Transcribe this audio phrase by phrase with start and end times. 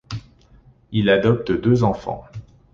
[0.91, 2.23] Il adopte deux enfants.